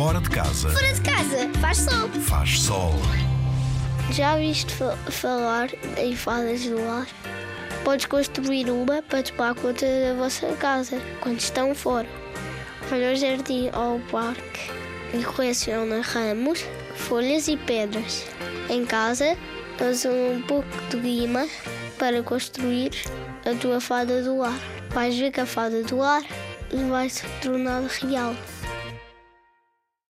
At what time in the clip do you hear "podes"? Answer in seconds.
7.84-8.06